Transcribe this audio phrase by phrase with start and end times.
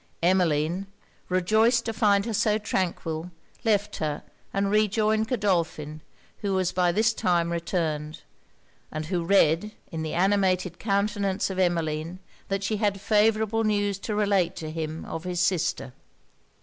[0.23, 0.87] Emmeline,
[1.29, 3.29] rejoiced to find her so tranquil,
[3.63, 6.01] left her, and rejoined Godolphin,
[6.39, 8.23] who was by this time returned;
[8.91, 12.17] and who read, in the animated countenance of Emmeline,
[12.47, 15.93] that she had favourable news to relate to him of his sister.